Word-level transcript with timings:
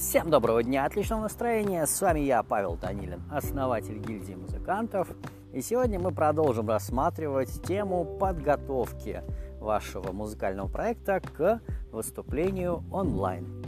Всем 0.00 0.30
доброго 0.30 0.62
дня, 0.62 0.86
отличного 0.86 1.20
настроения. 1.20 1.84
С 1.84 2.00
вами 2.00 2.20
я, 2.20 2.42
Павел 2.42 2.74
Данилин, 2.74 3.22
основатель 3.30 3.98
гильдии 3.98 4.32
музыкантов. 4.32 5.08
И 5.52 5.60
сегодня 5.60 6.00
мы 6.00 6.10
продолжим 6.10 6.70
рассматривать 6.70 7.62
тему 7.64 8.06
подготовки 8.18 9.22
вашего 9.60 10.10
музыкального 10.10 10.68
проекта 10.68 11.20
к 11.20 11.60
выступлению 11.92 12.82
онлайн. 12.90 13.62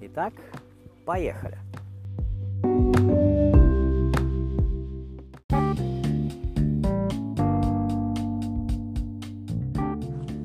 Итак, 0.00 0.34
поехали. 1.06 1.56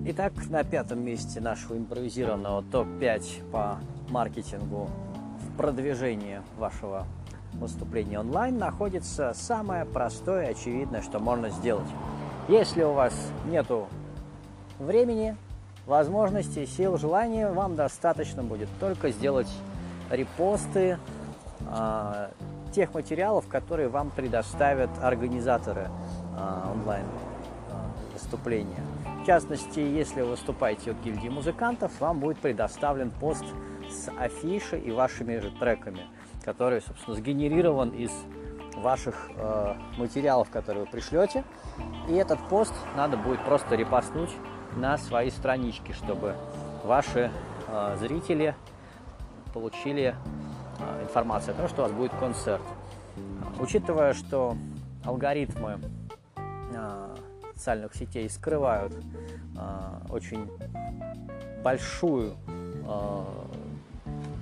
Итак, 0.05 0.34
на 0.52 0.64
пятом 0.64 1.04
месте 1.04 1.42
нашего 1.42 1.76
импровизированного 1.76 2.64
топ-5 2.72 3.50
по 3.52 3.80
маркетингу 4.12 4.88
в 5.55 5.58
продвижении 5.58 6.41
вашего 6.58 7.08
выступления 7.54 8.20
онлайн 8.20 8.58
находится 8.58 9.32
самое 9.34 9.86
простое 9.86 10.50
очевидное, 10.50 11.02
что 11.02 11.20
можно 11.20 11.50
сделать. 11.50 11.88
Если 12.50 12.84
у 12.84 12.91
вас 12.91 13.14
нет 13.45 13.66
времени, 14.80 15.38
возможностей, 15.86 16.66
сил, 16.66 16.98
желания, 16.98 17.50
вам 17.50 17.78
достаточно 17.78 18.44
будет 18.44 18.68
только 18.81 19.12
сделать 19.12 19.48
репосты 20.12 20.98
э, 21.62 22.30
тех 22.73 22.94
материалов, 22.94 23.48
которые 23.48 23.88
вам 23.88 24.12
предоставят 24.12 24.90
организаторы 25.02 25.90
э, 26.38 26.72
онлайн 26.73 27.06
э, 27.06 27.73
выступления. 28.14 28.84
В 29.23 29.26
частности, 29.26 29.80
если 29.80 30.22
вы 30.22 30.31
выступаете 30.31 30.92
от 30.92 30.98
гильдии 30.98 31.30
музыкантов, 31.30 31.94
вам 32.02 32.20
будет 32.20 32.40
предоставлен 32.40 33.09
пост 33.09 33.45
с 33.89 34.09
афишей 34.17 34.80
и 34.80 34.91
вашими 34.91 35.38
же 35.39 35.52
треками, 35.52 36.02
который, 36.44 36.81
собственно, 36.81 37.16
сгенерирован 37.16 37.89
из 37.89 38.11
ваших 38.75 39.31
э, 39.36 39.75
материалов, 39.97 40.50
которые 40.50 40.86
вы 40.86 40.92
пришлете. 40.92 41.44
И 42.09 42.14
этот 42.14 42.39
пост 42.50 42.73
надо 42.95 43.17
будет 43.17 43.44
просто 43.44 43.75
репостнуть 43.75 44.31
на 44.75 44.97
свои 44.97 45.30
странички, 45.30 45.92
чтобы 45.94 46.36
ваши 46.83 47.31
э, 47.67 47.97
зрители 48.00 48.55
получили 49.53 50.16
э, 50.80 51.03
информацию 51.03 51.55
о 51.55 51.58
том, 51.58 51.67
что 51.67 51.81
у 51.81 51.86
вас 51.86 51.92
будет 51.94 52.11
концерт. 52.20 52.61
Учитывая, 53.59 54.14
что 54.14 54.58
алгоритмы 55.03 55.80
э, 56.73 57.16
социальных 57.55 57.95
сетей 57.95 58.30
скрывают 58.30 58.94
э, 58.94 60.11
очень 60.11 60.49
большую 61.64 62.36
э. 62.88 63.23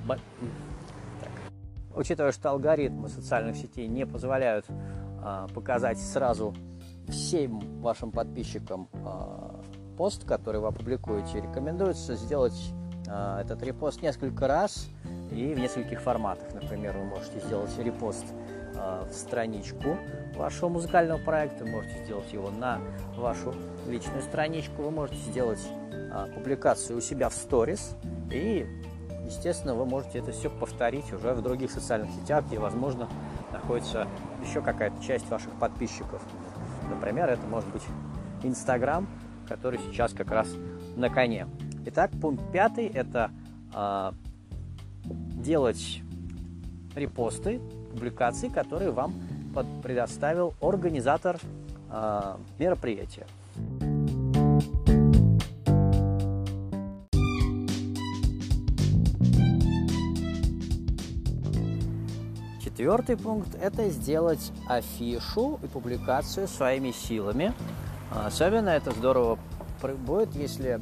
Так. 0.07 0.19
учитывая, 1.95 2.31
что 2.31 2.49
алгоритмы 2.51 3.09
социальных 3.09 3.55
сетей 3.55 3.87
не 3.87 4.05
позволяют 4.05 4.65
э, 4.69 5.47
показать 5.53 5.99
сразу 5.99 6.53
всем 7.07 7.81
вашим 7.81 8.11
подписчикам 8.11 8.89
э, 8.93 9.97
пост, 9.97 10.25
который 10.25 10.61
вы 10.61 10.67
опубликуете, 10.67 11.41
рекомендуется 11.41 12.15
сделать 12.15 12.59
э, 13.07 13.39
этот 13.41 13.61
репост 13.63 14.01
несколько 14.01 14.47
раз 14.47 14.87
и 15.31 15.53
в 15.53 15.59
нескольких 15.59 16.01
форматах. 16.01 16.53
Например, 16.53 16.97
вы 16.97 17.05
можете 17.05 17.39
сделать 17.39 17.71
репост 17.79 18.25
в 18.73 19.13
страничку 19.13 19.97
вашего 20.35 20.67
музыкального 20.67 21.19
проекта, 21.19 21.63
можете 21.63 22.03
сделать 22.03 22.33
его 22.33 22.49
на 22.49 22.79
вашу 23.15 23.53
личную 23.87 24.23
страничку, 24.23 24.81
вы 24.81 24.91
можете 24.91 25.19
сделать 25.29 25.61
а, 26.13 26.27
публикацию 26.27 26.97
у 26.97 27.01
себя 27.01 27.29
в 27.29 27.33
сторис 27.33 27.95
и, 28.31 28.67
естественно, 29.25 29.75
вы 29.75 29.85
можете 29.85 30.19
это 30.19 30.31
все 30.31 30.49
повторить 30.49 31.11
уже 31.13 31.33
в 31.33 31.41
других 31.41 31.71
социальных 31.71 32.11
сетях, 32.11 32.45
где, 32.47 32.59
возможно, 32.59 33.07
находится 33.51 34.07
еще 34.45 34.61
какая-то 34.61 35.01
часть 35.03 35.29
ваших 35.29 35.51
подписчиков. 35.59 36.21
Например, 36.89 37.29
это 37.29 37.45
может 37.47 37.69
быть 37.69 37.83
Инстаграм, 38.43 39.07
который 39.47 39.79
сейчас 39.79 40.13
как 40.13 40.31
раз 40.31 40.47
на 40.95 41.09
коне. 41.09 41.47
Итак, 41.85 42.11
пункт 42.21 42.43
пятый– 42.51 42.87
это 42.93 43.31
э, 43.73 44.11
делать 45.05 46.01
репосты 46.95 47.59
публикаций, 47.91 48.49
которые 48.49 48.91
вам 48.91 49.13
предоставил 49.83 50.53
организатор 50.61 51.37
э, 51.89 52.35
мероприятия. 52.57 53.27
Четвертый 62.73 63.17
пункт– 63.17 63.53
это 63.61 63.87
сделать 63.89 64.51
афишу 64.67 65.59
и 65.61 65.67
публикацию 65.67 66.47
своими 66.47 66.89
силами. 66.89 67.53
Особенно 68.11 68.69
это 68.69 68.89
здорово 68.89 69.37
будет, 69.99 70.33
если 70.33 70.81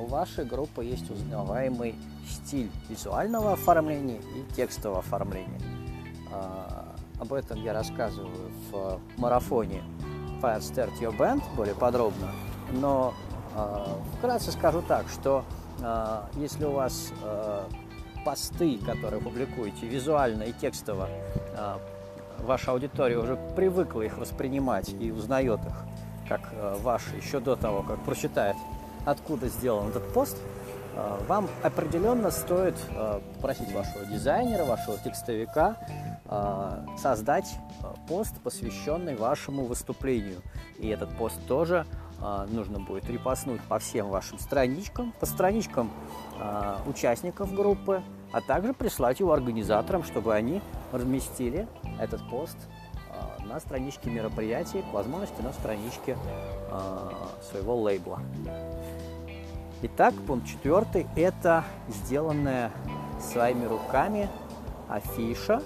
у 0.00 0.06
вашей 0.06 0.44
группы 0.44 0.82
есть 0.82 1.08
узнаваемый 1.08 1.94
стиль 2.28 2.68
визуального 2.88 3.52
оформления 3.52 4.18
и 4.18 4.52
текстового 4.56 4.98
оформления. 4.98 5.60
Об 7.20 7.32
этом 7.32 7.62
я 7.62 7.72
рассказываю 7.72 8.50
в 8.72 8.98
марафоне 9.16 9.84
Fire 10.42 10.58
Start 10.58 10.98
Your 11.00 11.16
Band 11.16 11.44
более 11.54 11.76
подробно. 11.76 12.32
Но 12.72 13.14
вкратце 14.18 14.50
скажу 14.50 14.82
так, 14.82 15.06
что 15.08 15.44
если 16.34 16.64
у 16.64 16.72
вас 16.72 17.12
посты, 18.28 18.76
которые 18.84 19.22
публикуете 19.22 19.86
визуально 19.86 20.42
и 20.42 20.52
текстово, 20.52 21.08
э, 21.08 21.78
ваша 22.40 22.72
аудитория 22.72 23.16
уже 23.16 23.38
привыкла 23.56 24.02
их 24.02 24.18
воспринимать 24.18 24.90
и 25.00 25.10
узнает 25.10 25.60
их 25.64 25.72
как 26.28 26.42
э, 26.52 26.76
ваши 26.82 27.16
еще 27.16 27.40
до 27.40 27.56
того, 27.56 27.82
как 27.82 28.04
прочитает, 28.04 28.54
откуда 29.06 29.48
сделан 29.48 29.88
этот 29.88 30.12
пост, 30.12 30.36
э, 30.94 31.18
вам 31.26 31.48
определенно 31.62 32.30
стоит 32.30 32.76
попросить 33.36 33.72
вашего 33.72 34.04
дизайнера, 34.04 34.64
вашего 34.66 34.98
текстовика 34.98 35.76
создать 36.98 37.50
пост, 38.08 38.34
посвященный 38.42 39.16
вашему 39.16 39.64
выступлению. 39.64 40.42
И 40.78 40.88
этот 40.88 41.08
пост 41.16 41.38
тоже 41.48 41.86
нужно 42.48 42.80
будет 42.80 43.08
репостнуть 43.08 43.60
по 43.62 43.78
всем 43.78 44.08
вашим 44.08 44.38
страничкам, 44.38 45.12
по 45.20 45.26
страничкам 45.26 45.90
участников 46.86 47.54
группы, 47.54 48.02
а 48.32 48.40
также 48.40 48.74
прислать 48.74 49.20
его 49.20 49.32
организаторам, 49.32 50.02
чтобы 50.02 50.34
они 50.34 50.60
разместили 50.92 51.66
этот 52.00 52.28
пост 52.28 52.56
на 53.44 53.60
страничке 53.60 54.10
мероприятия, 54.10 54.82
по 54.82 54.98
возможности 54.98 55.40
на 55.42 55.52
страничке 55.52 56.16
своего 57.50 57.76
лейбла. 57.80 58.20
Итак, 59.82 60.12
пункт 60.26 60.46
четвертый– 60.46 61.06
это 61.16 61.64
сделанная 61.88 62.72
своими 63.20 63.64
руками 63.64 64.28
афиша 64.88 65.62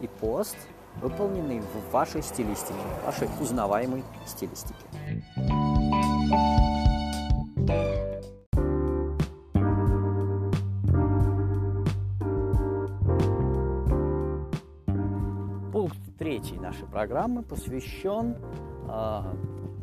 и 0.00 0.06
пост 0.06 0.56
выполнены 1.02 1.60
в 1.60 1.92
вашей 1.92 2.22
стилистике, 2.22 2.74
вашей 3.04 3.28
узнаваемой 3.38 4.02
стилистике. 4.26 4.74
Программы 16.90 17.42
посвящен 17.42 18.36
э, 18.88 19.22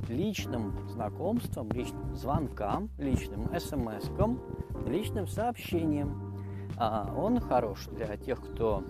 личным 0.09 0.73
знакомствам, 0.89 1.69
личным 1.71 2.15
звонкам, 2.15 2.89
личным 2.97 3.45
смс-кам, 3.55 4.39
личным 4.85 5.27
сообщениям. 5.27 6.35
А, 6.77 7.11
он 7.17 7.39
хорош 7.39 7.87
для 7.87 8.17
тех, 8.17 8.39
кто 8.41 8.83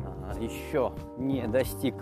а, 0.00 0.32
еще 0.40 0.92
не 1.18 1.46
достиг 1.46 1.94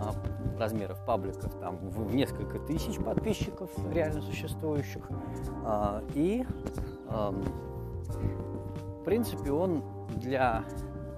а, 0.00 0.12
размеров 0.58 1.04
пабликов 1.04 1.54
там 1.60 1.76
в 1.76 2.14
несколько 2.14 2.58
тысяч 2.58 2.96
подписчиков 2.96 3.70
реально 3.92 4.22
существующих. 4.22 5.08
А, 5.64 6.02
и 6.14 6.44
в 7.08 9.04
принципе 9.04 9.52
он 9.52 9.84
для 10.16 10.64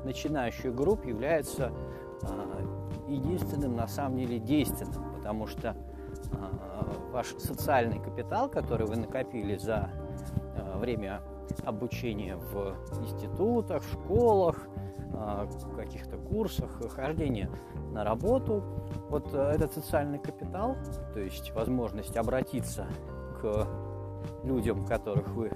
начинающих 0.04 0.74
групп 0.74 1.06
является 1.06 1.72
единственным 3.08 3.76
на 3.76 3.88
самом 3.88 4.18
деле 4.18 4.38
действенным, 4.38 5.14
потому 5.14 5.46
что 5.46 5.76
ваш 7.12 7.28
социальный 7.38 7.98
капитал, 8.00 8.48
который 8.48 8.86
вы 8.86 8.96
накопили 8.96 9.56
за 9.56 9.90
время 10.76 11.20
обучения 11.64 12.36
в 12.36 12.76
институтах, 13.00 13.82
в 13.82 13.92
школах, 13.92 14.68
каких-то 15.76 16.16
курсах, 16.16 16.70
хождения 16.92 17.50
на 17.92 18.04
работу. 18.04 18.62
Вот 19.08 19.32
э, 19.32 19.52
этот 19.54 19.72
социальный 19.72 20.18
капитал, 20.18 20.76
то 21.12 21.20
есть 21.20 21.52
возможность 21.52 22.16
обратиться 22.16 22.86
к 23.40 23.66
людям, 24.44 24.84
которых 24.84 25.28
вы 25.28 25.52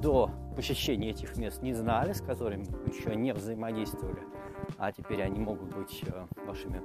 до 0.00 0.30
посещения 0.54 1.10
этих 1.10 1.36
мест 1.36 1.62
не 1.62 1.74
знали, 1.74 2.12
с 2.12 2.20
которыми 2.20 2.66
еще 2.86 3.16
не 3.16 3.32
взаимодействовали, 3.32 4.20
а 4.78 4.92
теперь 4.92 5.22
они 5.22 5.40
могут 5.40 5.74
быть 5.74 6.04
э, 6.06 6.26
вашими 6.46 6.82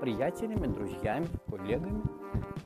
приятелями, 0.00 0.66
друзьями, 0.66 1.26
коллегами. 1.48 2.02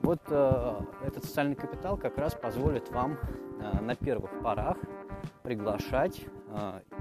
Вот 0.00 0.20
э, 0.28 0.80
этот 1.06 1.24
социальный 1.24 1.54
капитал 1.54 1.96
как 1.96 2.16
раз 2.18 2.34
позволит 2.34 2.90
вам 2.90 3.18
э, 3.60 3.80
на 3.80 3.94
первых 3.94 4.30
порах 4.40 4.76
приглашать 5.42 6.20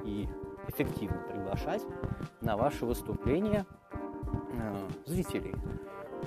и 0.03 0.27
эффективно 0.67 1.17
приглашать 1.29 1.83
на 2.41 2.57
ваши 2.57 2.85
выступления 2.85 3.65
зрителей. 5.05 5.53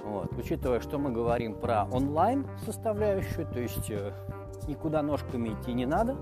Вот. 0.04 0.32
Учитывая, 0.38 0.80
что 0.80 0.98
мы 0.98 1.10
говорим 1.10 1.54
про 1.54 1.84
онлайн 1.90 2.46
составляющую, 2.64 3.46
то 3.46 3.58
есть 3.58 3.90
никуда 4.68 5.02
ножками 5.02 5.48
идти 5.48 5.72
не 5.72 5.86
надо, 5.86 6.16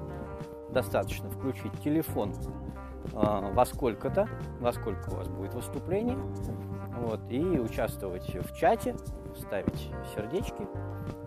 достаточно 0.70 1.28
включить 1.28 1.72
телефон 1.82 2.32
во 3.12 3.64
сколько-то, 3.64 4.28
во 4.60 4.72
сколько 4.72 5.10
у 5.10 5.16
вас 5.16 5.28
будет 5.28 5.54
выступление, 5.54 6.16
вот, 6.96 7.20
и 7.30 7.40
участвовать 7.40 8.34
в 8.34 8.56
чате, 8.56 8.96
ставить 9.36 9.90
сердечки. 10.14 10.66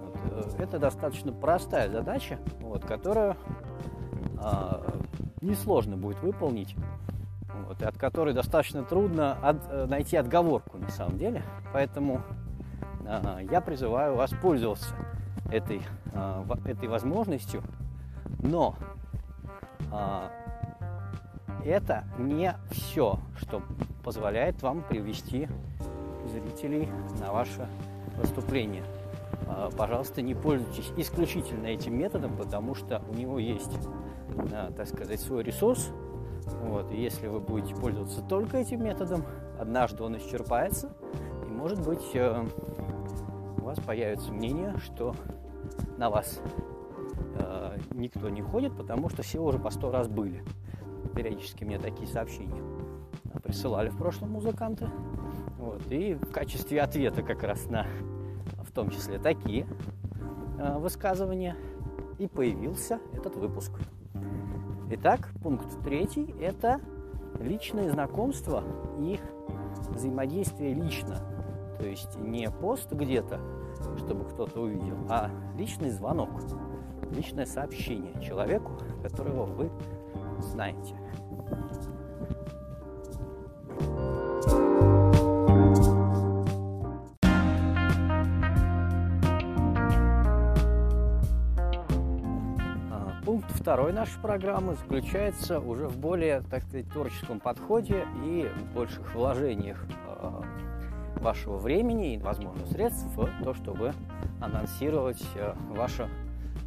Вот, 0.02 0.16
э, 0.32 0.64
это 0.64 0.80
достаточно 0.80 1.32
простая 1.32 1.90
задача, 1.90 2.40
вот, 2.62 2.86
которую 2.86 3.36
э, 4.42 5.00
несложно 5.42 5.98
будет 5.98 6.20
выполнить, 6.22 6.76
вот, 7.68 7.82
и 7.82 7.86
от 7.86 7.98
которой 7.98 8.34
достаточно 8.34 8.84
трудно 8.84 9.34
от, 9.42 9.58
э, 9.70 9.86
найти 9.86 10.18
отговорку 10.18 10.78
на 10.78 10.90
самом 10.90 11.18
деле. 11.18 11.44
Поэтому 11.74 12.22
э, 13.06 13.40
я 13.52 13.62
призываю 13.62 14.16
вас 14.16 14.32
пользоваться 14.42 14.96
этой, 15.52 15.82
э, 16.14 16.44
этой 16.66 16.88
возможностью, 16.88 17.62
но 18.40 18.76
э, 19.92 20.47
это 21.66 22.06
не 22.18 22.56
все, 22.72 23.20
что 23.38 23.62
позволяет 24.04 24.62
вам 24.62 24.84
привести 24.84 25.48
зрителей 26.32 26.90
на 27.20 27.32
ваше 27.32 27.68
выступление. 28.18 28.84
Пожалуйста, 29.78 30.22
не 30.22 30.36
пользуйтесь 30.36 30.92
исключительно 30.98 31.68
этим 31.68 31.98
методом, 31.98 32.36
потому 32.36 32.76
что 32.76 33.02
у 33.10 33.14
него 33.14 33.40
есть 33.40 33.72
так 34.76 34.88
сказать, 34.88 35.20
свой 35.20 35.44
ресурс. 35.44 35.90
Вот. 36.64 36.92
И 36.92 37.02
если 37.02 37.28
вы 37.28 37.40
будете 37.40 37.76
пользоваться 37.76 38.22
только 38.22 38.58
этим 38.58 38.84
методом, 38.84 39.24
однажды 39.60 40.04
он 40.04 40.18
исчерпается, 40.18 40.90
и, 41.46 41.50
может 41.50 41.84
быть, 41.86 42.12
э, 42.14 42.46
у 43.58 43.62
вас 43.62 43.80
появится 43.80 44.32
мнение, 44.32 44.76
что 44.78 45.14
на 45.98 46.10
вас 46.10 46.40
э, 47.36 47.78
никто 47.92 48.30
не 48.30 48.42
ходит, 48.42 48.76
потому 48.78 49.10
что 49.10 49.24
все 49.24 49.40
уже 49.40 49.60
по 49.60 49.70
сто 49.72 49.92
раз 49.92 50.08
были. 50.08 50.44
Периодически 51.16 51.64
мне 51.64 51.80
такие 51.80 52.08
сообщения 52.08 52.62
присылали 53.44 53.90
в 53.90 53.98
прошлом 53.98 54.32
музыканты. 54.32 54.90
Вот. 55.58 55.82
И 55.90 56.16
в 56.16 56.32
качестве 56.32 56.82
ответа 56.82 57.24
как 57.24 57.44
раз 57.44 57.66
на, 57.70 57.86
в 58.64 58.72
том 58.72 58.90
числе, 58.90 59.20
такие 59.20 59.66
э, 60.60 60.78
высказывания 60.78 61.56
и 62.20 62.28
появился 62.28 63.00
этот 63.14 63.36
выпуск. 63.36 63.72
Итак, 64.92 65.30
пункт 65.42 65.68
третий– 65.84 66.34
это 66.42 66.80
личное 67.40 67.90
знакомство 67.90 68.64
и 69.00 69.20
взаимодействие 69.90 70.74
лично. 70.74 71.18
То 71.80 71.86
есть 71.86 72.18
не 72.18 72.50
пост 72.50 72.92
где-то, 72.92 73.40
чтобы 73.98 74.26
кто-то 74.26 74.62
увидел, 74.62 74.98
а 75.10 75.30
личный 75.58 75.92
звонок, 75.92 76.30
личное 77.12 77.46
сообщение 77.46 78.20
человеку, 78.22 78.74
которого 79.04 79.46
вы 79.46 79.70
знаете. 80.42 80.96
второй 93.68 93.92
нашей 93.92 94.18
программы 94.22 94.76
заключается 94.76 95.60
уже 95.60 95.90
в 95.90 95.98
более, 95.98 96.40
так 96.40 96.64
сказать, 96.64 96.90
творческом 96.90 97.42
подходе 97.42 98.06
и 98.24 98.50
больших 98.74 99.14
вложениях 99.14 99.86
э, 100.08 100.42
вашего 101.20 101.58
времени 101.58 102.14
и, 102.14 102.18
возможно, 102.18 102.66
средств 102.68 103.06
в 103.18 103.30
то, 103.44 103.54
чтобы 103.54 103.94
анонсировать 104.40 105.22
э, 105.36 105.54
ваше 105.72 106.10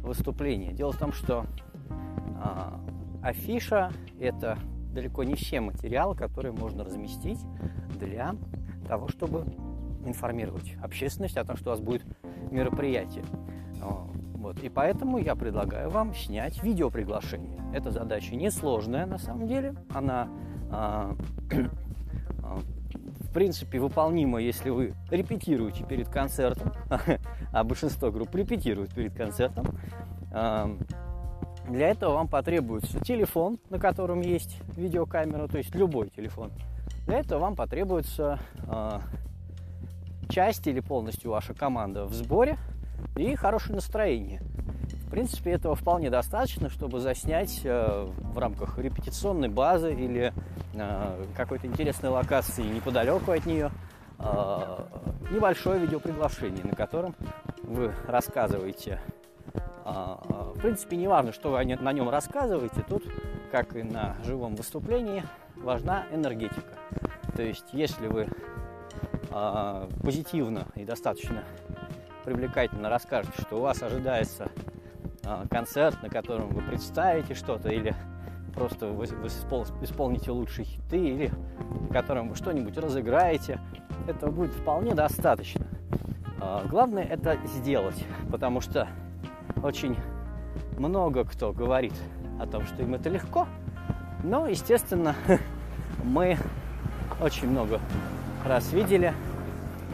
выступление. 0.03 0.73
Дело 0.73 0.91
в 0.91 0.97
том, 0.97 1.11
что 1.11 1.47
афиша– 3.21 3.91
это 4.19 4.57
далеко 4.93 5.23
не 5.23 5.35
все 5.35 5.61
материалы, 5.61 6.15
которые 6.15 6.51
можно 6.51 6.83
разместить 6.83 7.39
для 7.99 8.35
того, 8.87 9.07
чтобы 9.07 9.45
информировать 10.05 10.75
общественность 10.81 11.37
о 11.37 11.45
том, 11.45 11.55
что 11.55 11.69
у 11.69 11.73
вас 11.73 11.79
будет 11.79 12.03
мероприятие. 12.51 13.23
Вот. 14.41 14.61
И 14.63 14.69
поэтому 14.69 15.19
я 15.19 15.35
предлагаю 15.35 15.89
вам 15.89 16.15
снять 16.15 16.63
видеоприглашение. 16.63 17.61
Эта 17.73 17.91
задача 17.91 18.35
несложная 18.35 19.05
на 19.05 19.19
самом 19.19 19.47
деле. 19.47 19.75
Она 19.93 20.27
а, 20.71 21.15
а, 22.43 22.59
в 23.19 23.33
принципе 23.33 23.79
выполнима, 23.79 24.41
если 24.41 24.71
вы 24.71 24.93
репетируете 25.11 25.85
перед 25.85 26.09
концертом, 26.09 26.73
а 27.53 27.63
большинство 27.63 28.11
групп 28.11 28.33
репетируют 28.35 28.93
перед 28.93 29.13
концертом. 29.13 29.67
Для 31.71 31.89
этого 31.89 32.13
вам 32.13 32.27
потребуется 32.27 32.99
телефон, 32.99 33.59
на 33.69 33.79
котором 33.79 34.21
есть 34.21 34.59
видеокамера, 34.75 35.47
то 35.47 35.57
есть 35.57 35.73
любой 35.75 36.09
телефон. 36.09 36.51
Для 37.07 37.19
этого 37.19 37.39
вам 37.39 37.55
потребуется 37.55 38.39
а, 38.67 39.01
часть 40.29 40.67
или 40.67 40.79
полностью 40.79 41.31
ваша 41.31 41.53
команда 41.53 42.05
в 42.05 42.13
сборе– 42.13 42.57
и 43.15 43.35
хорошее 43.35 43.75
настроение. 43.75 44.41
В 45.05 45.09
принципе, 45.09 45.51
этого 45.51 45.75
вполне 45.75 46.09
достаточно, 46.09 46.69
чтобы 46.69 46.99
заснять 46.99 47.61
э, 47.65 48.07
в 48.07 48.37
рамках 48.37 48.77
репетиционной 48.77 49.49
базы 49.49 49.93
или 49.93 50.33
э, 50.73 51.25
какой-то 51.35 51.67
интересной 51.67 52.09
локации 52.09 52.63
неподалеку 52.63 53.31
от 53.31 53.45
нее 53.45 53.71
э, 54.19 54.83
небольшое 55.31 55.81
видеоприглашение, 55.81 56.63
на 56.63 56.75
котором 56.75 57.13
вы 57.63 57.93
рассказываете. 58.07 59.01
В 59.83 60.59
принципе, 60.61 60.95
не 60.97 61.07
важно, 61.07 61.31
что 61.31 61.49
вы 61.51 61.63
на 61.63 61.93
нем 61.93 62.09
рассказываете, 62.09 62.83
тут, 62.87 63.03
как 63.51 63.75
и 63.75 63.83
на 63.83 64.15
живом 64.25 64.55
выступлении, 64.55 65.23
важна 65.55 66.05
энергетика. 66.11 66.77
То 67.35 67.41
есть, 67.41 67.65
если 67.73 68.07
вы 68.07 68.27
позитивно 70.03 70.67
и 70.75 70.83
достаточно 70.83 71.43
привлекательно 72.23 72.89
расскажете, 72.89 73.41
что 73.41 73.57
у 73.57 73.61
вас 73.61 73.81
ожидается 73.81 74.51
а, 75.23 75.45
концерт, 75.49 76.01
на 76.03 76.09
котором 76.09 76.49
вы 76.49 76.61
представите 76.61 77.33
что-то, 77.33 77.69
или 77.69 77.95
просто 78.53 78.87
вы, 78.87 79.05
исполните 79.05 80.31
лучшие 80.31 80.65
хиты, 80.65 80.97
или 80.97 81.31
на 81.81 81.93
котором 81.93 82.29
вы 82.29 82.35
что-нибудь 82.35 82.77
разыграете, 82.77 83.59
этого 84.07 84.31
будет 84.31 84.51
вполне 84.51 84.93
достаточно. 84.93 85.65
А, 86.39 86.65
главное 86.67 87.03
это 87.03 87.37
сделать, 87.45 88.05
потому 88.31 88.61
что 88.61 88.87
очень 89.63 89.97
много 90.77 91.23
кто 91.23 91.53
говорит 91.53 91.93
о 92.39 92.47
том, 92.47 92.65
что 92.65 92.81
им 92.83 92.93
это 92.93 93.09
легко, 93.09 93.47
но, 94.23 94.47
естественно, 94.47 95.15
мы 96.03 96.37
очень 97.21 97.49
много 97.49 97.79
раз 98.45 98.71
видели 98.73 99.13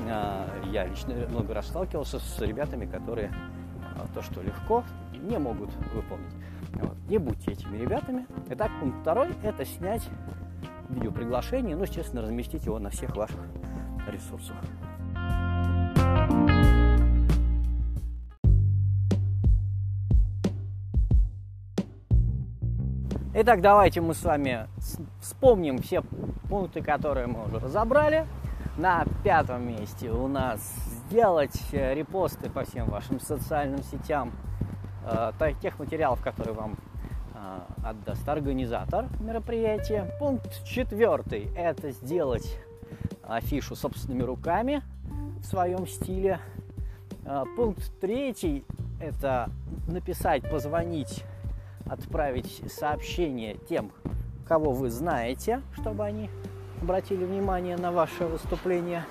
а, 0.10 0.48
я 0.66 0.86
лично 0.86 1.14
много 1.30 1.54
раз 1.54 1.68
сталкивался 1.68 2.20
с 2.20 2.40
ребятами, 2.42 2.86
которые 2.86 3.32
а, 3.96 4.06
то, 4.14 4.22
что 4.22 4.42
легко, 4.42 4.84
не 5.14 5.38
могут 5.38 5.70
выполнить. 5.94 6.34
Вот. 6.74 6.96
Не 7.10 7.18
будьте 7.18 7.52
этими 7.52 7.78
ребятами. 7.78 8.26
Итак, 8.50 8.72
пункт 8.80 9.00
второй– 9.02 9.30
это 9.44 9.66
снять 9.66 10.08
видеоприглашение, 10.90 11.76
ну, 11.76 11.84
естественно, 11.84 12.22
разместить 12.22 12.66
его 12.66 12.80
на 12.80 12.90
всех 12.90 13.16
ваших 13.16 13.40
ресурсах. 14.08 14.56
Итак, 23.40 23.62
давайте 23.62 24.02
мы 24.02 24.16
с 24.16 24.24
вами 24.24 24.68
вспомним 25.22 25.78
все 25.78 26.02
пункты, 26.50 26.82
которые 26.82 27.28
мы 27.28 27.46
уже 27.46 27.60
разобрали. 27.60 28.26
На 28.80 29.06
пятом 29.24 29.68
месте 29.68 30.10
у 30.10 30.28
нас 30.28 30.60
сделать 31.06 31.62
э, 31.72 31.94
репосты 31.94 32.50
по 32.50 32.64
всем 32.64 32.90
вашим 32.90 33.20
социальным 33.20 33.84
сетям 33.84 34.32
э, 35.06 35.54
тех 35.62 35.78
материалов, 35.78 36.20
которые 36.24 36.56
вам 36.56 36.78
э, 37.36 37.60
отдаст 37.84 38.28
организатор 38.28 39.06
мероприятия. 39.20 40.12
Пункт 40.18 40.64
четвертый– 40.66 41.48
это 41.56 41.92
сделать 41.92 42.60
афишу 43.22 43.76
собственными 43.76 44.24
руками 44.24 44.82
в 45.42 45.46
своем 45.46 45.86
стиле. 45.86 46.40
Пункт 47.56 47.92
третий– 48.02 48.66
это 49.00 49.52
написать, 49.88 50.50
позвонить 50.50 51.24
отправить 51.90 52.62
сообщение 52.72 53.58
тем, 53.70 53.92
кого 54.48 54.72
вы 54.72 54.90
знаете, 54.90 55.62
чтобы 55.80 56.06
они 56.06 56.30
обратили 56.82 57.26
внимание 57.26 57.78
на 57.78 57.92
ваше 57.92 58.26
выступление. 58.26 59.04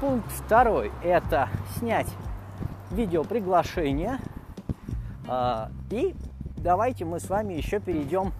Пункт 0.00 0.30
второй– 0.32 0.90
это 1.04 1.48
снять 1.76 2.08
видео 2.90 3.22
приглашение. 3.24 4.18
А, 5.28 5.70
и 5.90 6.14
давайте 6.56 7.04
мы 7.04 7.20
с 7.20 7.28
вами 7.28 7.54
еще 7.54 7.80
перейдем 7.80 8.32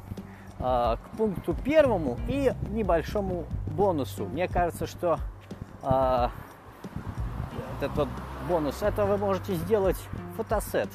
а, 0.59 0.97
к 0.97 1.17
пункту 1.17 1.55
первому 1.55 2.19
и 2.29 2.53
небольшому 2.71 3.45
бонусу. 3.67 4.27
Мне 4.27 4.49
кажется, 4.49 4.87
что 4.87 5.19
а, 5.83 6.31
этот 7.81 8.09
бонус, 8.49 8.83
это 8.83 9.07
вы 9.07 9.17
можете 9.17 9.55
сделать 9.55 9.97
фотосет. 10.37 10.89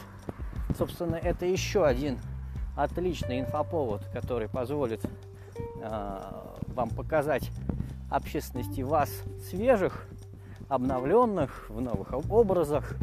Собственно, 0.78 1.16
это 1.16 1.46
еще 1.46 1.86
один 1.86 2.20
отличный 2.76 3.40
инфоповод, 3.40 4.04
который 4.14 4.50
позволит 4.50 5.02
э, 5.82 6.20
вам 6.68 6.90
показать 6.90 7.50
общественности 8.10 8.82
вас 8.82 9.10
свежих, 9.50 10.08
обновленных, 10.68 11.70
в 11.70 11.82
новых 11.82 12.14
образах. 12.30 12.96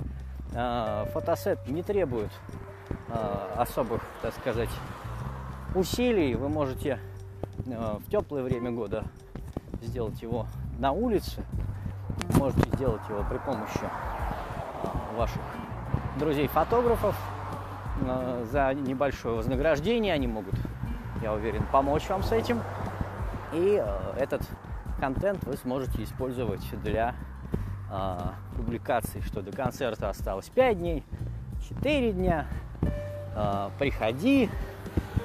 Э, 0.54 1.06
фотосет 1.12 1.66
не 1.68 1.82
требует 1.82 2.30
э, 3.08 3.54
особых, 3.56 4.02
так 4.20 4.34
сказать, 4.34 4.70
усилий. 5.74 6.34
Вы 6.34 6.48
можете 6.48 6.98
э, 7.66 7.96
в 7.98 8.10
теплое 8.10 8.42
время 8.42 8.70
года 8.70 9.04
сделать 9.80 10.20
его 10.22 10.46
на 10.78 10.92
улице, 10.92 11.44
можете 12.38 12.68
сделать 12.76 13.02
его 13.08 13.24
при 13.28 13.38
помощи 13.38 13.80
э, 13.82 15.16
ваших 15.16 15.42
друзей-фотографов, 16.18 17.16
за 18.50 18.74
небольшое 18.74 19.36
вознаграждение. 19.36 20.14
Они 20.14 20.26
могут, 20.26 20.54
я 21.22 21.32
уверен, 21.32 21.64
помочь 21.72 22.08
вам 22.08 22.22
с 22.22 22.32
этим. 22.32 22.60
И 23.52 23.82
э, 23.82 24.14
этот 24.18 24.42
контент 24.98 25.44
вы 25.44 25.56
сможете 25.56 26.02
использовать 26.02 26.62
для 26.82 27.14
э, 27.90 28.18
публикации, 28.56 29.20
что 29.20 29.42
до 29.42 29.52
концерта 29.52 30.08
осталось 30.08 30.48
5 30.48 30.78
дней, 30.78 31.04
4 31.68 32.12
дня. 32.12 32.46
Э, 33.34 33.70
приходи, 33.78 34.48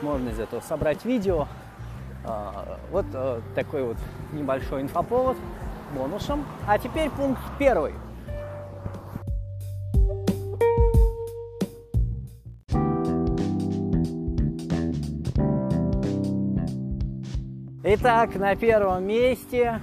можно 0.01 0.29
из 0.29 0.39
этого 0.39 0.61
собрать 0.61 1.05
видео. 1.05 1.47
Э, 2.25 2.77
вот 2.91 3.05
э, 3.13 3.41
такой 3.55 3.83
вот 3.83 3.97
небольшой 4.33 4.81
инфоповод 4.81 5.37
бонусом. 5.95 6.45
А 6.67 6.77
теперь 6.77 7.09
пункт 7.09 7.41
первый– 7.57 7.93
Итак, 17.89 18.35
на 18.35 18.53
первом 18.57 19.05
месте 19.05 19.79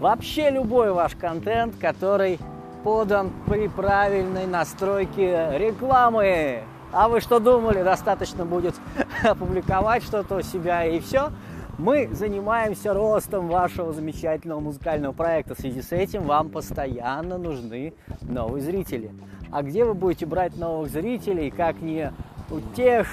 вообще 0.00 0.50
любой 0.50 0.90
ваш 0.90 1.14
контент, 1.14 1.76
который 1.76 2.40
подан 2.82 3.30
при 3.46 3.68
правильной 3.68 4.48
настройке 4.48 5.48
рекламы. 5.58 6.64
А 6.92 7.08
вы 7.08 7.20
что 7.20 7.38
думали, 7.38 7.84
достаточно 7.84 8.44
будет 8.44 8.74
опубликовать 9.22 10.02
что-то 10.02 10.38
у 10.38 10.42
себя 10.42 10.86
и 10.86 10.98
все? 10.98 11.30
Мы 11.78 12.08
занимаемся 12.10 12.92
ростом 12.92 13.46
вашего 13.46 13.92
замечательного 13.92 14.58
музыкального 14.58 15.12
проекта. 15.12 15.54
В 15.54 15.60
связи 15.60 15.82
с 15.82 15.92
этим 15.92 16.24
вам 16.24 16.48
постоянно 16.48 17.38
нужны 17.38 17.94
новые 18.22 18.60
зрители. 18.60 19.12
А 19.52 19.62
где 19.62 19.84
вы 19.84 19.94
будете 19.94 20.26
брать 20.26 20.56
новых 20.56 20.90
зрителей, 20.90 21.52
как 21.52 21.80
не 21.80 22.12
у 22.50 22.58
тех, 22.74 23.06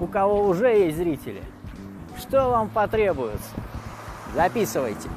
у 0.00 0.06
кого 0.06 0.44
уже 0.44 0.68
есть 0.68 0.96
зрители? 0.96 1.42
Что 2.18 2.50
вам 2.50 2.68
потребуется? 2.68 3.48
Записывайте. 4.34 5.08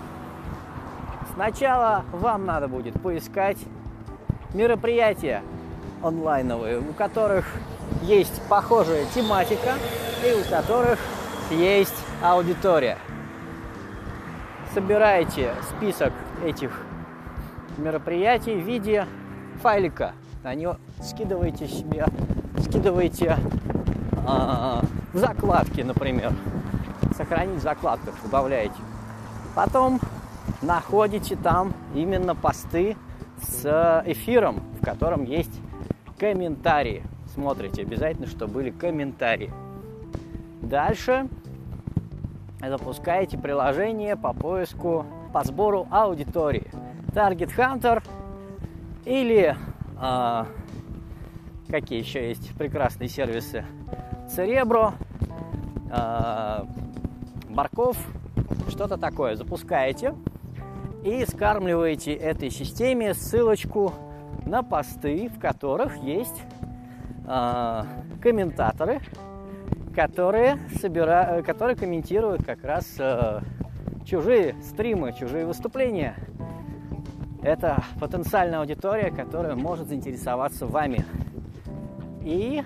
Сначала 1.34 2.04
вам 2.12 2.46
надо 2.46 2.68
будет 2.68 3.02
поискать 3.02 3.58
мероприятия 4.54 5.42
онлайновые, 6.04 6.80
у 6.80 6.94
которых 6.94 7.46
есть 8.04 8.42
похожая 8.48 9.06
тематика 9.16 9.74
и 10.26 10.34
у 10.34 10.44
которых 10.50 11.00
есть 11.50 11.96
аудитория. 12.24 12.98
Собирайте 14.74 15.54
список 15.76 16.14
этих 16.46 16.72
мероприятий 17.78 18.56
в 18.56 18.66
виде 18.66 19.08
файлика. 19.62 20.14
На 20.44 20.54
него 20.54 20.78
скидывайте 21.02 21.68
себе, 21.68 22.06
скидывайте 22.60 23.38
э, 24.28 24.82
в 25.14 25.18
закладки, 25.18 25.82
например 25.82 26.32
сохранить 27.22 27.62
закладках, 27.62 28.16
добавляете. 28.24 28.74
Потом 29.56 30.00
находите 30.62 31.36
там 31.36 31.74
именно 31.94 32.36
посты 32.36 32.98
с 33.42 34.04
эфиром, 34.06 34.62
в 34.80 34.84
котором 34.86 35.24
есть 35.24 35.62
комментарии. 36.18 37.04
Смотрите 37.34 37.84
обязательно, 37.84 38.28
чтобы 38.28 38.54
были 38.56 38.72
комментарии. 38.72 39.54
Дальше 40.62 41.28
запускаете 42.60 43.38
приложение 43.38 44.16
по 44.16 44.34
поиску, 44.34 45.06
по 45.32 45.44
сбору 45.44 45.88
аудитории. 45.92 46.70
Target 47.14 47.56
Hunter 47.56 48.04
или 49.06 49.56
э, 50.02 50.46
какие 51.70 52.00
еще 52.00 52.30
есть 52.30 52.56
прекрасные 52.56 53.10
сервисы. 53.10 53.66
Cerebro, 54.28 54.94
э, 55.92 56.66
Барков, 57.54 57.98
что-то 58.70 58.98
такое 58.98 59.36
запускаете 59.36 60.16
и 61.04 61.26
скармливаете 61.26 62.14
этой 62.14 62.50
системе 62.50 63.14
ссылочку 63.14 63.94
на 64.46 64.64
посты, 64.64 65.30
в 65.30 65.40
которых 65.40 65.98
есть 65.98 66.42
э, 67.28 67.84
комментаторы, 68.22 69.02
которые, 69.96 70.60
собира... 70.80 71.44
которые 71.46 71.76
комментируют 71.76 72.44
как 72.46 72.64
раз 72.64 72.86
э, 73.00 73.42
чужие 74.06 74.56
стримы, 74.62 75.14
чужие 75.14 75.46
выступления. 75.46 76.16
Это 77.44 77.84
потенциальная 78.00 78.60
аудитория, 78.60 79.10
которая 79.12 79.56
может 79.56 79.88
заинтересоваться 79.88 80.66
вами. 80.68 81.06
И 82.24 82.64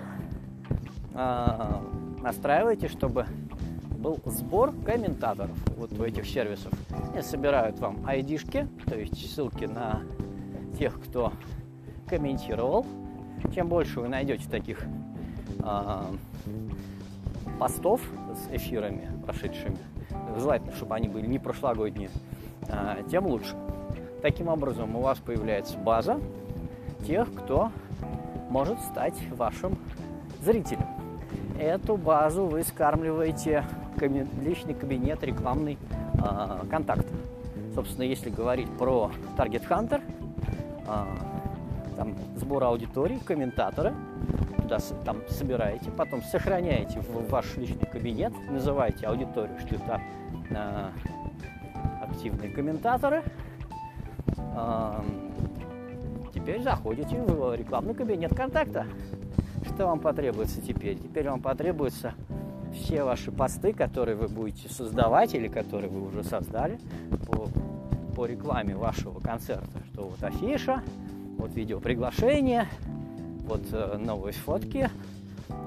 э, 1.14 1.48
настраивайте, 2.22 2.90
чтобы 2.90 3.26
был 4.06 4.20
сбор 4.26 4.72
комментаторов 4.86 5.58
вот 5.78 5.92
у 5.98 6.04
этих 6.04 6.28
сервисов. 6.28 6.72
Они 7.12 7.24
собирают 7.24 7.80
вам 7.80 8.06
айдишки, 8.06 8.68
то 8.86 8.96
есть 8.96 9.34
ссылки 9.34 9.66
на 9.66 10.04
тех, 10.78 11.02
кто 11.02 11.34
комментировал. 12.08 12.86
Чем 13.56 13.68
больше 13.68 14.02
вы 14.02 14.08
найдете 14.08 14.48
таких 14.48 14.86
э, 15.60 16.02
постов 17.60 18.00
с 18.36 18.56
эфирами 18.56 19.10
прошедшими, 19.26 19.78
желательно, 20.38 20.74
чтобы 20.74 20.94
они 20.94 21.10
были 21.10 21.26
не 21.26 21.40
прошлогодние, 21.40 22.12
э, 22.68 23.02
тем 23.10 23.26
лучше. 23.26 23.56
Таким 24.22 24.50
образом 24.50 24.96
у 24.96 25.02
вас 25.02 25.18
появляется 25.18 25.80
база 25.80 26.20
тех, 27.08 27.34
кто 27.34 27.72
может 28.52 28.80
стать 28.82 29.16
вашим 29.32 29.80
зрителем. 30.44 30.86
Эту 31.60 31.98
базу 31.98 32.46
вы 32.46 32.64
скармливаете 32.64 33.66
личный 34.02 34.74
кабинет, 34.74 35.24
рекламный 35.24 35.78
э, 36.14 36.66
контакт. 36.70 37.06
Собственно, 37.74 38.04
если 38.04 38.30
говорить 38.30 38.70
про 38.78 39.12
Target 39.38 39.68
Hunter, 39.68 40.02
э, 40.88 41.06
там 41.96 42.16
сбор 42.36 42.64
аудитории, 42.64 43.20
комментаторы, 43.20 43.94
туда 44.58 44.80
там 45.04 45.18
собираете, 45.30 45.92
потом 45.92 46.22
сохраняете 46.24 47.00
в 47.00 47.30
ваш 47.30 47.58
личный 47.58 47.88
кабинет, 47.92 48.34
называете 48.50 49.08
аудиторию, 49.08 49.58
что 49.60 49.76
это 49.76 50.02
э, 50.50 50.90
активные 52.02 52.50
комментаторы. 52.50 53.24
Теперь 56.34 56.62
заходите 56.62 57.22
в 57.22 57.56
рекламный 57.56 57.94
кабинет 57.94 58.34
контакта. 58.36 58.86
Что 59.66 59.88
вам 59.88 60.00
потребуется 60.00 60.62
теперь? 60.62 60.98
Теперь 60.98 61.30
вам 61.30 61.42
потребуется 61.42 62.14
все 62.76 63.04
ваши 63.04 63.32
посты, 63.32 63.74
которые 63.74 64.16
вы 64.16 64.28
будете 64.28 64.70
создавать 64.70 65.34
или 65.34 65.48
которые 65.48 65.90
вы 65.90 66.06
уже 66.06 66.24
создали 66.24 66.80
по, 67.26 67.48
по 68.16 68.26
рекламе 68.26 68.76
вашего 68.76 69.20
концерта, 69.20 69.80
что 69.94 70.10
вот 70.10 70.24
афиша, 70.24 70.84
вот 71.38 71.54
видео 71.54 71.80
приглашение, 71.80 72.68
вот 73.48 73.62
э, 73.72 73.98
новые 73.98 74.34
фотки, 74.34 74.90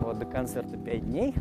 вот 0.00 0.18
до 0.18 0.26
концерта 0.26 0.76
5 0.76 1.10
дней. 1.10 1.34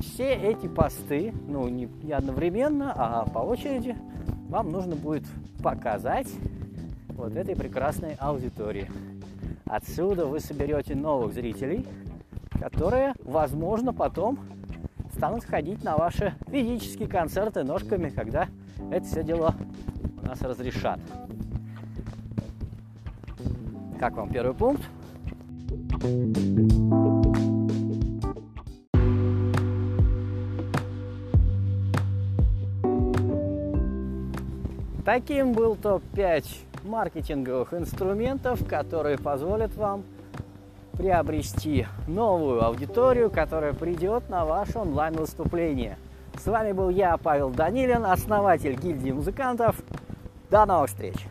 Все 0.00 0.34
эти 0.34 0.66
посты, 0.66 1.32
ну 1.48 1.68
не, 1.68 1.88
не 2.02 2.12
одновременно, 2.12 2.92
а 2.94 3.26
по 3.26 3.38
очереди, 3.38 3.96
вам 4.48 4.70
нужно 4.70 4.96
будет 4.96 5.24
показать 5.62 6.28
вот 7.08 7.34
этой 7.36 7.56
прекрасной 7.56 8.14
аудитории. 8.18 8.90
Отсюда 9.64 10.26
вы 10.26 10.40
соберете 10.40 10.94
новых 10.94 11.32
зрителей, 11.32 11.86
которые, 12.60 13.14
возможно, 13.24 13.92
потом 13.94 14.38
станут 15.24 15.44
ходить 15.46 15.82
на 15.82 15.96
ваши 15.96 16.34
физические 16.50 17.08
концерты 17.08 17.64
ножками, 17.64 18.10
когда 18.10 18.46
это 18.90 19.06
все 19.06 19.24
дело 19.24 19.54
у 20.22 20.26
нас 20.26 20.42
разрешат. 20.42 21.00
Как 23.98 24.12
вам 24.16 24.30
первый 24.30 24.54
пункт? 24.54 24.82
Таким 35.06 35.54
был 35.54 35.76
топ-5 35.76 36.44
маркетинговых 36.84 37.72
инструментов, 37.72 38.68
которые 38.68 39.16
позволят 39.16 39.74
вам 39.74 40.04
приобрести 40.96 41.86
новую 42.06 42.64
аудиторию, 42.64 43.30
которая 43.30 43.72
придет 43.72 44.28
на 44.28 44.44
ваше 44.44 44.78
онлайн-выступление. 44.78 45.98
С 46.36 46.46
вами 46.46 46.72
был 46.72 46.88
я, 46.88 47.16
Павел 47.16 47.50
Данилин, 47.50 48.04
основатель 48.04 48.74
гильдии 48.74 49.10
музыкантов. 49.10 49.76
До 50.50 50.66
новых 50.66 50.90
встреч! 50.90 51.26